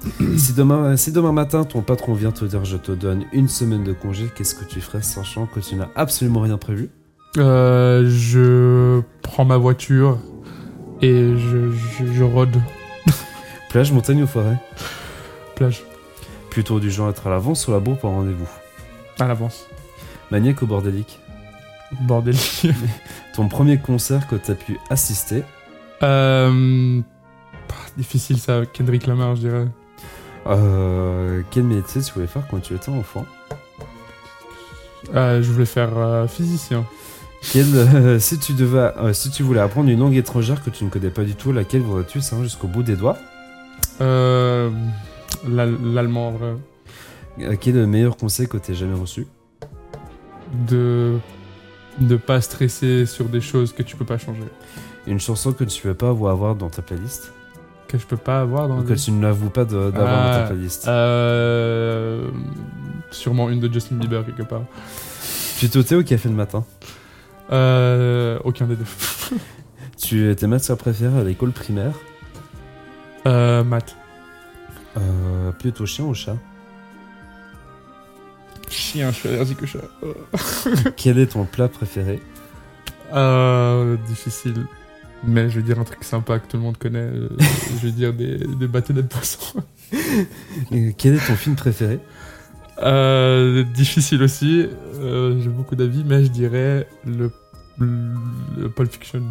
[0.07, 3.49] préféré si, demain, si demain matin ton patron vient te dire je te donne une
[3.49, 6.89] semaine de congé, qu'est-ce que tu ferais sachant que tu n'as absolument rien prévu?
[7.37, 10.19] Euh, je prends ma voiture,
[11.03, 12.57] Et je, je, je rôde
[13.71, 14.57] Plage, montagne ou forêt?
[15.55, 15.85] Plage
[16.49, 18.49] Plutôt du genre être à l'avance ou à la bourre pour un rendez-vous?
[19.21, 19.67] À l'avance.
[20.33, 21.20] Maniaque ou bordélique?
[22.03, 22.67] Bordélique.
[23.35, 25.43] Ton premier concert que tu as pu assister
[26.03, 27.01] euh,
[27.69, 29.67] pah, difficile ça, Kendrick Lamar, je dirais.
[30.47, 33.27] euh, Quel métier tu voulais faire quand tu étais enfant
[35.15, 36.85] Euh, je voulais faire euh, physicien.
[37.53, 41.11] Quel, si, tu devais, si tu voulais apprendre une langue étrangère que tu ne connais
[41.11, 43.19] pas du tout, laquelle voudrais-tu savoir jusqu'au bout des doigts?
[43.99, 44.73] L'al-
[45.47, 46.55] L'allemand, en vrai.
[47.61, 49.27] Quel est le meilleur conseil que tu aies jamais reçu?
[50.69, 51.19] De
[52.01, 54.41] ne pas stresser sur des choses que tu peux pas changer.
[55.07, 57.33] Une chanson que tu ne veux pas avoir dans ta playlist
[57.89, 60.45] Que je peux pas avoir dans Ou que tu n'avoues pas de- d'avoir dans ta
[60.45, 62.29] Ah, playlist Euh,
[63.11, 64.63] sûrement une de Justin Bieber quelque part.
[65.59, 66.65] Plutôt thé ou café le matin
[67.53, 68.85] Euh, aucun des deux.
[69.99, 71.93] Tu tes matières préférées à l'école primaire
[73.27, 73.97] Euh, maths.
[74.97, 76.37] euh, Plutôt chien ou chat?
[78.93, 80.91] Chien, je suis allergique au chat.
[80.97, 82.21] Quel est ton plat préféré
[83.13, 84.67] Euh, difficile.
[85.25, 86.99] Mais je vais dire un truc sympa que tout le monde connaît.
[87.01, 87.29] euh,
[87.81, 89.63] je vais dire des, des bâtonnets de poisson.
[90.97, 91.99] Quel est ton film préféré
[92.83, 94.67] Euh, difficile aussi.
[95.01, 97.31] Euh, J'ai beaucoup d'avis, mais je dirais le,
[97.79, 99.23] le Pulp Fiction.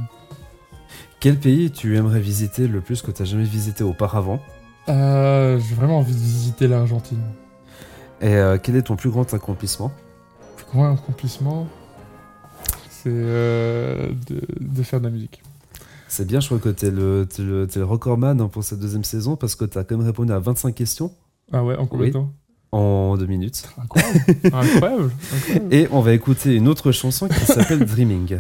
[1.20, 4.40] Quel pays tu aimerais visiter le plus que tu n'as jamais visité auparavant?
[4.88, 7.22] Euh, J'ai vraiment envie de visiter l'Argentine.
[8.22, 9.92] Et euh, quel est ton plus grand accomplissement?
[10.58, 11.68] Plus grand accomplissement,
[12.90, 15.42] c'est euh, de, de faire de la musique.
[16.10, 19.36] C'est bien, je crois que t'es le, t'es le, recordman hein, pour cette deuxième saison
[19.36, 21.14] parce que t'as quand même répondu à 25 questions
[21.52, 22.34] Ah ouais, en combien de temps?
[22.72, 23.64] En deux minutes.
[23.82, 25.72] Incroyable, incroyable, incroyable.
[25.72, 28.40] Et on va écouter une autre chanson qui s'appelle Dreaming.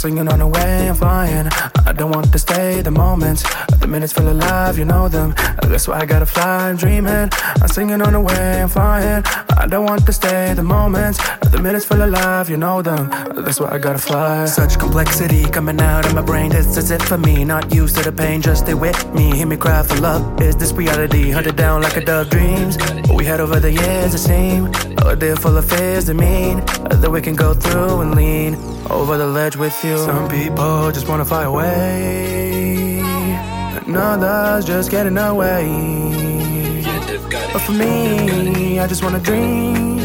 [0.00, 1.46] Singing on the way, I'm flying.
[1.84, 3.42] I don't want to stay the moments,
[3.80, 5.34] the minutes feel alive, you know them.
[5.62, 7.28] That's why I gotta fly, I'm dreaming.
[7.60, 9.22] I'm singing on the way, I'm flying.
[9.58, 11.18] I don't want to stay the moments,
[11.50, 13.10] the minutes feel alive, you know them.
[13.44, 14.46] That's why I gotta fly.
[14.46, 18.02] Such complexity coming out of my brain, it's as if for me, not used to
[18.02, 19.36] the pain, just stay with me.
[19.36, 20.40] Hear me cry for love.
[20.40, 21.30] Is this reality?
[21.30, 22.78] Hunted down like a dove dreams.
[23.14, 24.89] We had over the years, it seemed.
[25.06, 28.54] A day full of fears that mean that we can go through and lean
[28.88, 29.98] over the ledge with you.
[29.98, 35.66] Some people just wanna fly away, and others just get in getting away.
[37.52, 39.98] But for me, I just wanna dream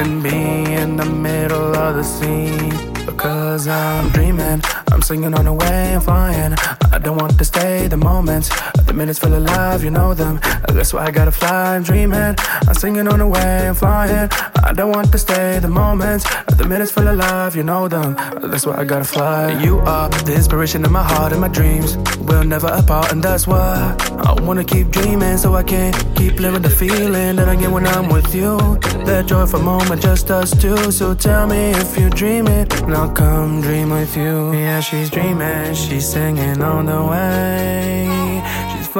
[0.00, 2.70] and be in the middle of the scene.
[3.06, 6.56] Because I'm dreaming, I'm singing on the way, I'm flying.
[7.02, 8.50] Don't want to stay the moments,
[8.84, 10.38] the minutes feel alive, you know them.
[10.68, 12.34] That's why I gotta fly, I'm dreaming.
[12.68, 14.28] I'm singing on the way, I'm flying.
[14.70, 16.24] I don't want to stay the moments,
[16.56, 18.14] the minutes full of love, you know them.
[18.40, 19.60] That's why I gotta fly.
[19.60, 21.96] You are the inspiration in my heart and my dreams.
[22.20, 26.62] We'll never apart, and that's why I wanna keep dreaming, so I can keep living
[26.62, 28.58] the feeling that I get when I'm with you.
[29.06, 30.92] That joyful moment, just us two.
[30.92, 34.52] So tell me if you're dreaming, and I'll come dream with you.
[34.52, 38.19] Yeah, she's dreaming, she's singing on the way.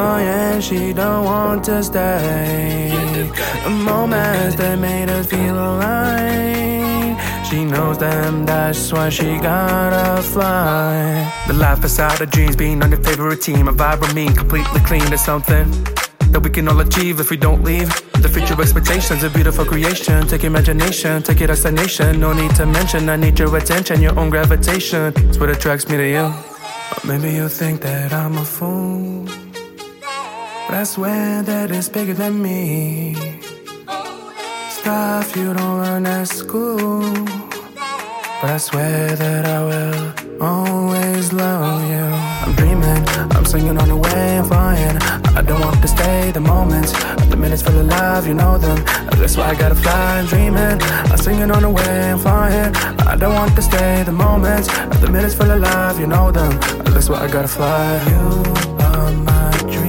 [0.01, 2.89] Flying, she don't want to stay.
[3.65, 7.17] The moments that made us feel alive.
[7.47, 11.31] She knows them, that's why she gotta fly.
[11.49, 13.69] The life beside of dreams, being on your favorite team.
[13.69, 15.67] A vibe with me, completely clean is something
[16.33, 17.91] that we can all achieve if we don't leave.
[18.23, 20.27] The future expectations, a beautiful creation.
[20.27, 22.21] Take imagination, take it as a nation.
[22.21, 25.13] No need to mention, I need your attention, your own gravitation.
[25.29, 26.27] It's what attracts me to you.
[26.95, 29.29] Or maybe you think that I'm a fool.
[30.71, 33.17] But I swear that it's bigger than me.
[34.69, 37.03] Stuff you don't learn at school.
[38.41, 42.07] But I swear that I will always love you.
[42.45, 43.03] I'm dreaming,
[43.35, 44.97] I'm singing on the way, I'm flying.
[45.37, 46.93] I don't want to stay the moments,
[47.27, 48.79] the minutes feel alive, you know them.
[49.19, 50.21] That's why I gotta fly.
[50.21, 50.81] I'm dreaming,
[51.11, 52.77] I'm singing on the way, I'm flying.
[53.13, 54.69] I don't want to stay the moments,
[55.01, 56.53] the minutes feel alive, you know them.
[56.95, 58.01] That's why I gotta fly.
[58.09, 58.23] You
[58.85, 59.80] are my dream.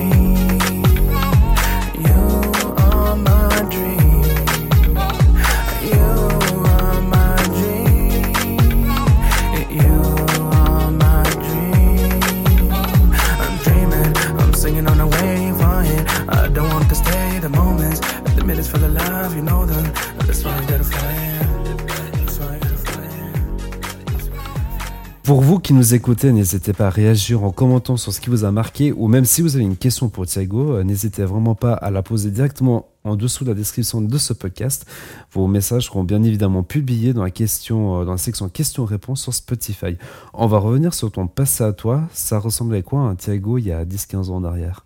[25.32, 28.44] Pour vous qui nous écoutez, n'hésitez pas à réagir en commentant sur ce qui vous
[28.44, 31.72] a marqué ou même si vous avez une question pour Thiago, euh, n'hésitez vraiment pas
[31.72, 34.86] à la poser directement en dessous de la description de ce podcast.
[35.32, 39.34] Vos messages seront bien évidemment publiés dans la, question, euh, dans la section questions-réponses sur
[39.34, 39.96] Spotify.
[40.34, 42.10] On va revenir sur ton passé à toi.
[42.12, 44.84] Ça ressemblait à quoi un Thiago il y a 10-15 ans en arrière?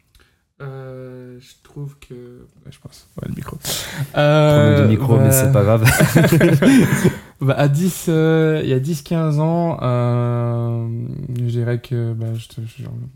[0.62, 2.14] Euh, je trouve que.
[2.14, 3.08] ouais, je pense.
[3.22, 3.58] Ouais, le micro.
[4.16, 5.84] Euh, de micro, mais bah- c'est pas grave.
[7.42, 10.88] Bah, à 10, euh, il y a 10-15 ans, euh,
[11.38, 12.28] je dirais que bah,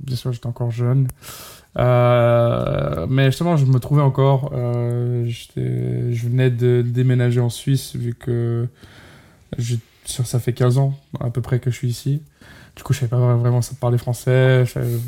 [0.02, 1.08] bien sûr j'étais encore jeune.
[1.78, 4.52] Euh, mais justement, je me trouvais encore.
[4.54, 8.68] euh, j'étais- je venais de déménager en Suisse vu que
[9.58, 12.22] je- sur- ça fait 15 ans à peu près que je suis ici.
[12.80, 14.64] Du coup, je savais pas vraiment parler français,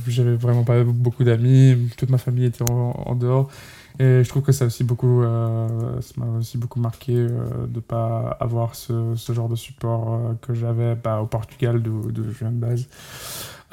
[0.05, 3.49] j'avais vraiment pas beaucoup d'amis, toute ma famille était en, dehors.
[3.97, 7.79] Et je trouve que ça aussi beaucoup, euh, ça m'a aussi beaucoup marqué euh, de
[7.79, 12.39] pas avoir ce, ce genre de support euh, que j'avais bah, au Portugal d'où je
[12.39, 12.89] viens de base.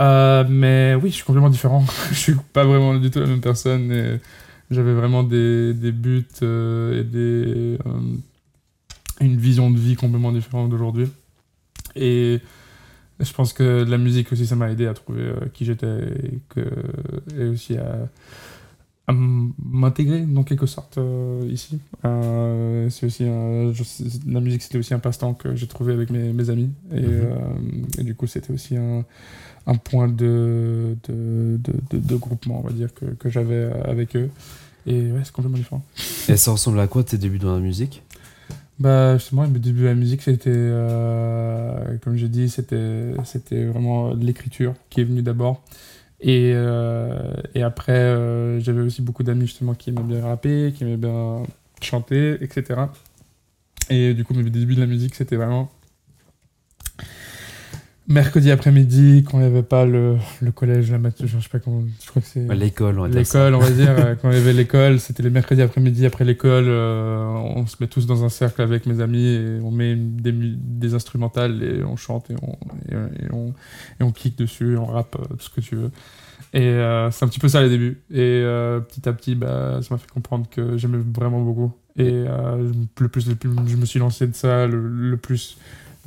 [0.01, 1.85] Euh, mais oui, je suis complètement différent.
[2.11, 4.21] je suis pas vraiment du tout la même personne.
[4.71, 7.79] J'avais vraiment des, des buts et des,
[9.21, 11.09] une vision de vie complètement différente d'aujourd'hui.
[11.97, 12.41] Et
[13.21, 16.39] je pense que la musique aussi, ça m'a aidé à trouver euh, qui j'étais et,
[16.49, 16.61] que,
[17.39, 18.09] et aussi à,
[19.11, 21.79] m'intégrer dans quelque sorte euh, ici.
[22.05, 23.83] Euh, c'est aussi un- je-
[24.31, 26.71] la musique, c'était aussi un passe-temps que j'ai trouvé avec mes, mes amis.
[26.93, 27.07] Et, Mhm.
[27.07, 27.37] euh,
[27.99, 29.05] et du coup, c'était aussi un,
[29.67, 34.15] un point de, de, de, de- de groupement, on va dire, que, que j'avais avec
[34.15, 34.29] eux.
[34.87, 35.85] Et ouais, c'est complètement différent.
[36.29, 38.03] Et ça ressemble à quoi tes débuts dans la musique?
[38.79, 44.15] Bah justement, le début de la musique, c'était, euh, comme j'ai dit, c'était, c'était vraiment
[44.15, 45.63] l'écriture qui est venue d'abord.
[46.21, 50.85] Et, euh, et après, euh, j'avais aussi beaucoup d'amis justement qui aimaient bien rapper, qui
[50.85, 51.43] aimaient bien
[51.83, 52.83] chanter, etc.
[53.91, 55.71] Et du coup, mes débuts de la musique, c'était vraiment
[58.09, 61.59] mercredi après-midi, quand il n'y avait pas le, le collège, la matinée, je sais pas
[61.59, 62.41] comment, je crois que c'est...
[62.55, 63.19] L'école, on va dire.
[63.19, 66.25] L'école, on va dire, euh, quand il y avait l'école, c'était les mercredis après-midi après
[66.25, 69.95] l'école, euh, on se met tous dans un cercle avec mes amis et on met
[69.95, 72.53] des, des instrumentales et on chante et on,
[72.91, 73.55] et, et on,
[74.01, 75.91] et on kick dessus, on rappe, euh, tout ce que tu veux.
[76.55, 78.03] Et euh, c'est un petit peu ça les débuts.
[78.11, 81.73] Et euh, petit à petit, bah, ça m'a fait comprendre que j'aimais vraiment beaucoup.
[81.97, 85.59] Et euh, le plus, le plus je me suis lancé de ça, le, le plus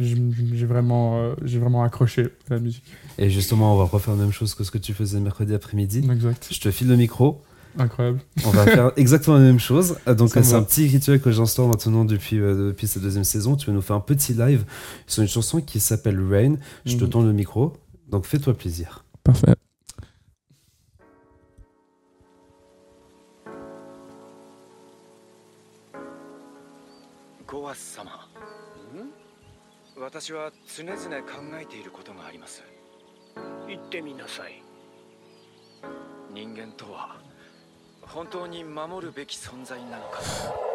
[0.01, 2.83] j'ai vraiment, euh, vraiment accroché à la musique.
[3.17, 6.07] Et justement, on va refaire la même chose que ce que tu faisais mercredi après-midi.
[6.11, 6.47] Exact.
[6.51, 7.41] Je te file le micro.
[7.77, 8.19] Incroyable.
[8.45, 9.97] On va faire exactement la même chose.
[10.07, 13.55] Euh, donc c'est un petit rituel que j'instaure maintenant depuis, euh, depuis cette deuxième saison.
[13.55, 14.65] Tu vas nous faire un petit live
[15.07, 16.55] sur une chanson qui s'appelle Rain.
[16.85, 17.09] Je te mhm.
[17.09, 17.73] donne le micro.
[18.09, 19.05] Donc fais-toi plaisir.
[19.23, 19.55] Parfait.
[30.01, 31.05] 私は常々考
[31.61, 32.63] えていることがあります。
[33.67, 34.63] 言ってみなさい。
[36.33, 37.21] 人間とは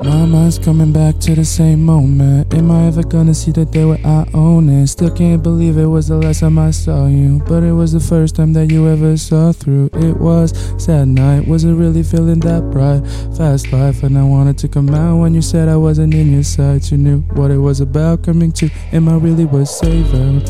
[0.02, 2.54] Mama's coming back to the same moment.
[2.54, 4.86] Am I ever gonna see the day where I own it?
[4.86, 7.42] Still can't believe it was the last time I saw you.
[7.46, 9.90] But it was the first time that you ever saw through.
[9.92, 11.46] It was sad night.
[11.46, 13.06] Was it really feeling that bright?
[13.36, 16.42] Fast life, and I wanted to come out when you said I wasn't in your
[16.42, 16.90] sights.
[16.90, 18.70] You knew what it was about coming to.
[18.92, 20.48] Am I really was savored?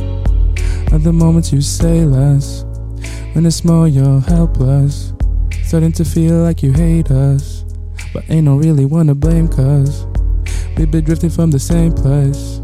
[0.92, 2.64] At the moments you say less.
[3.32, 5.15] When it's more, you're helpless.
[5.66, 7.64] Starting to feel like you hate us.
[8.14, 10.06] But ain't no really one to blame cause
[10.76, 12.60] We've been drifting from the same place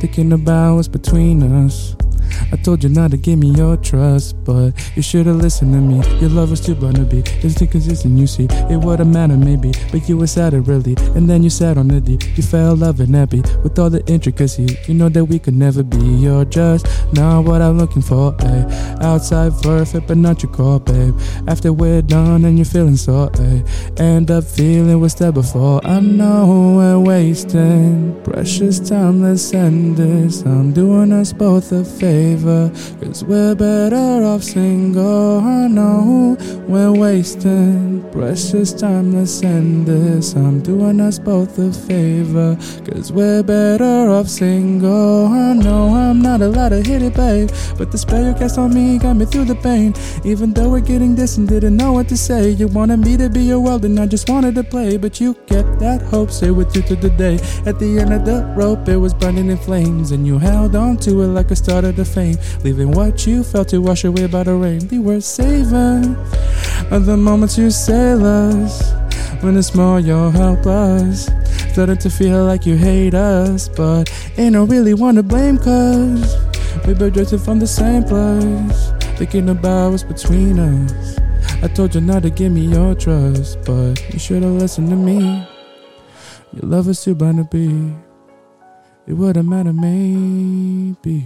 [0.00, 1.94] Thinking about what's between us
[2.52, 5.96] I told you not to give me your trust But you should've listened to me.
[6.20, 7.22] Your love was too blind to be.
[7.40, 8.46] Just inconsistent you see.
[8.70, 10.94] It would've mattered maybe But you were sad really.
[11.14, 14.88] And then you sat on the D You fell loving happy With all the intricacies
[14.88, 16.86] You know that we could never be You're just.
[17.12, 18.96] Not what I'm looking for eh.
[19.00, 21.18] Outside perfect but not your core babe.
[21.48, 23.62] After we're done and you're feeling so eh.
[23.98, 25.84] End up feeling what's there before.
[25.84, 32.35] I know we're wasting Precious time, let's end this I'm doing us both a favor
[32.36, 36.36] Cause we're better off single oh, I know
[36.68, 40.34] we're wasting Precious time, let's end this.
[40.34, 46.20] I'm doing us both a favor Cause we're better off single oh, I know I'm
[46.20, 49.24] not allowed to hit it, babe But the spell you cast on me got me
[49.24, 49.94] through the pain.
[50.24, 52.50] Even though we're getting this and didn't know what to say.
[52.50, 55.34] You wanted me to be your world and I just wanted to play But you
[55.46, 57.38] kept that hope, stay with you to the day.
[57.64, 60.96] At the end of the rope it was burning in flames And you held on
[60.98, 62.04] to it like a start of the
[62.64, 66.16] Leaving what you felt to wash away by the rain We were saving
[66.90, 68.92] of the moments you sail us
[69.42, 71.30] When it's small you're helpless
[71.72, 76.36] Starting to feel like you hate us But ain't no really one to blame cause
[76.86, 81.18] We both drifted from the same place, thinking about what's between us.
[81.62, 85.44] I told you not to give me your trust, but you should've listened to me.
[86.52, 87.94] Your love is too bound to be.
[89.06, 91.16] It wouldn't matter, maybe.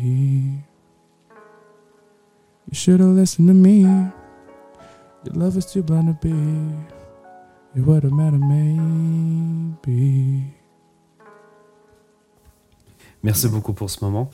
[2.70, 3.80] You should've listened to me.
[5.24, 6.34] Your love is too blind to be.
[7.76, 10.42] It wouldn't matter, maybe.
[13.22, 14.30] Merci beaucoup pour ce moment.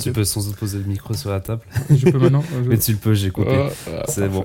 [0.00, 1.62] Tu peux sans doute poser le micro sur la table.
[1.90, 3.68] Je peux maintenant je- Mais tu le peux, j'ai coupé.
[3.68, 4.44] Ah, ah, C'est bon.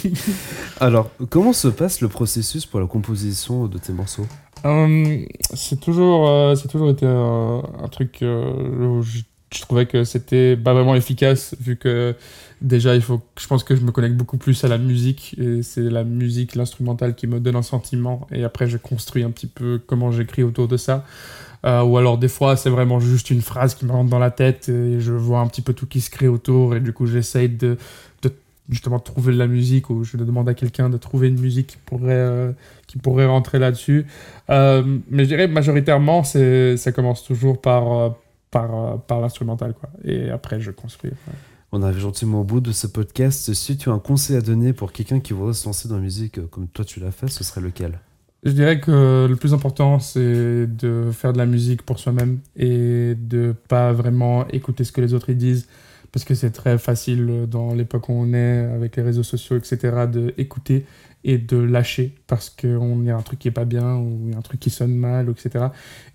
[0.80, 4.26] Alors, comment se passe le processus pour la composition de tes morceaux?
[4.64, 9.20] Euh, c'est toujours, euh, c'est toujours été un, un truc euh, où je,
[9.54, 12.16] je trouvais que c'était pas vraiment efficace vu que
[12.64, 15.62] déjà il faut, je pense que je me connecte beaucoup plus à la musique et
[15.62, 19.46] c'est la musique, l'instrumental qui me donne un sentiment et après je construis un petit
[19.46, 21.04] peu comment j'écris autour de ça.
[21.64, 24.30] Euh, ou alors des fois c'est vraiment juste une phrase qui me rentre dans la
[24.30, 27.06] tête et je vois un petit peu tout qui se crée autour et du coup
[27.06, 27.76] j'essaye de,
[28.22, 28.32] de
[28.68, 31.78] justement trouver de la musique ou je demande à quelqu'un de trouver une musique qui
[31.84, 32.52] pourrait, euh,
[32.86, 34.06] qui pourrait rentrer là-dessus.
[34.50, 38.14] Euh, mais je dirais majoritairement, ça commence toujours par,
[38.50, 39.74] par, par l'instrumental.
[40.04, 41.12] Et après, je construis.
[41.76, 43.52] On arrive gentiment au bout de ce podcast.
[43.52, 46.02] Si tu as un conseil à donner pour quelqu'un qui voudrait se lancer dans la
[46.02, 47.98] musique euh, comme toi tu l'as fait, ce serait lequel?
[48.44, 53.16] Je dirais que le plus important, c'est de faire de la musique pour soi-même et
[53.16, 55.66] de pas vraiment écouter ce que les autres disent.
[56.12, 59.56] Parce que c'est très facile euh, dans l'époque où on est, avec les réseaux sociaux,
[59.56, 60.86] etc., de écouter
[61.24, 64.32] et de lâcher parce qu'il y a un truc qui est pas bien ou il
[64.32, 65.66] y a un truc qui sonne mal, etc.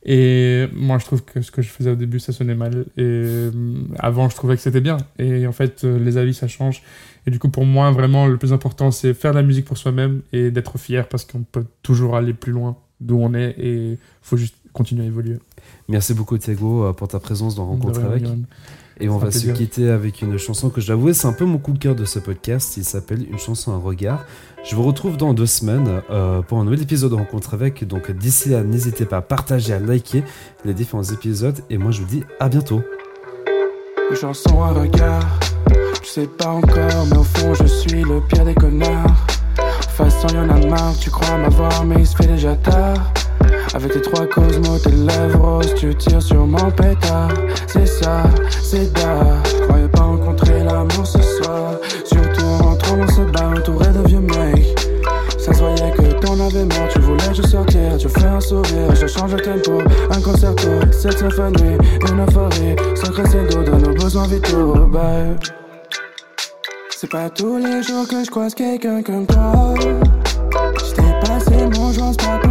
[0.04, 2.86] Et moi, je trouve que ce que je faisais au début, ça sonnait mal.
[2.96, 3.52] Et euh,
[3.98, 4.98] avant, je trouvais que c'était bien.
[5.18, 6.84] Et en fait, euh, les avis, ça change.
[7.26, 9.78] Et du coup, pour moi, vraiment, le plus important, c'est faire de la musique pour
[9.78, 13.98] soi-même et d'être fier parce qu'on peut toujours aller plus loin d'où on est et
[14.22, 15.38] faut juste continuer à évoluer.
[15.88, 18.24] Merci beaucoup Thiago euh, pour ta présence dans Rencontre avec.
[19.02, 21.58] Et on va se quitter avec une chanson que je l'avoue, c'est un peu mon
[21.58, 22.76] coup de cœur de ce podcast.
[22.76, 24.26] Il s'appelle Une chanson, un regard.
[24.64, 27.88] Je vous retrouve dans deux semaines euh, pour un nouvel épisode de Rencontre avec.
[27.88, 30.24] Donc d'ici là, n'hésitez pas à partager, à liker
[30.66, 31.58] les différents épisodes.
[31.70, 32.82] Et moi, je vous dis à bientôt.
[34.10, 35.24] Une chanson, un regard.
[36.04, 39.06] Je sais pas encore, mais au fond, je suis le pire des connards.
[39.56, 43.14] De toute façon, y'en a marre, tu crois m'avoir, mais il se fait déjà tard.
[43.74, 47.32] Avec tes trois cosmos, tes lèvres roses, tu tires sur mon pétard.
[47.68, 48.24] C'est ça,
[48.62, 49.42] c'est d'art.
[49.68, 51.76] Croyais pas rencontrer l'amour ce soir.
[58.42, 59.80] Je change le tempo,
[60.12, 61.78] un concerto, cette symphonie,
[62.10, 65.36] une euphorie, sans crescendo de nos besoins vitaux, bah.
[66.90, 69.74] C'est pas tous les jours que je croise quelqu'un comme toi.
[70.78, 72.49] Je t'ai passé mon joint, c'est pas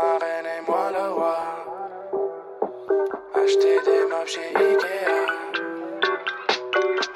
[0.00, 1.36] ma reine et moi le roi.
[3.34, 5.18] Acheter des meubles chez Ikea.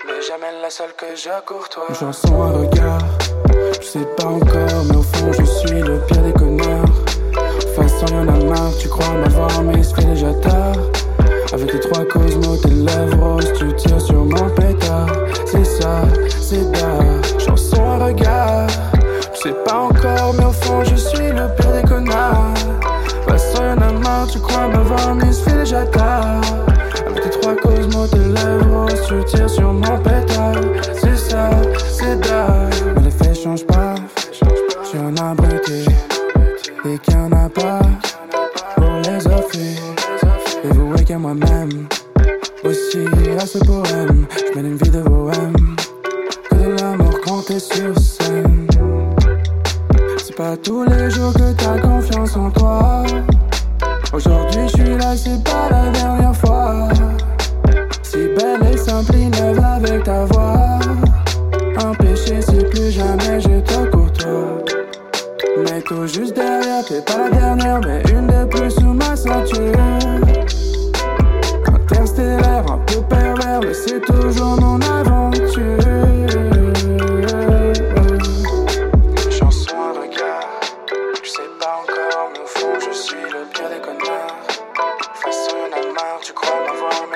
[0.06, 1.86] Mais jamais la seule que je courtois.
[1.88, 2.98] Une chanson, un regard.
[3.80, 6.84] Je sais pas encore, mais au fond, je suis le pire des connards.
[6.84, 10.76] De toute façon, y'en a marre, tu crois m'avoir, mais il se fait déjà tard.
[11.52, 14.63] Avec tes trois cosmos, tes lèvres roses, tu tires sur mon pétard.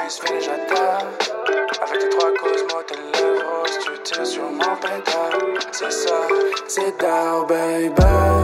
[0.08, 1.04] Il se tard.
[1.82, 5.38] Avec tes trois cosmos, tes lèvres tu tires sur mon pétard.
[5.72, 6.20] C'est ça,
[6.66, 8.37] c'est d'art, baby.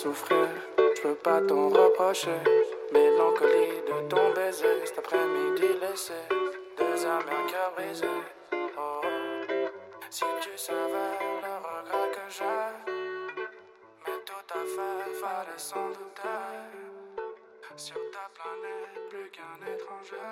[0.00, 0.48] Souffrir.
[0.96, 2.40] Je peux pas t'en reprocher.
[2.92, 6.20] Mélancolie de ton baiser, cet après-midi laissé.
[6.78, 8.06] Deux âmes et un cœur brisé.
[8.78, 9.00] Oh,
[10.08, 12.70] si tu savais le regret que j'ai.
[14.06, 16.50] Mais tout à fait, fallait s'en douter.
[17.76, 20.30] Sur ta planète, plus qu'un étranger.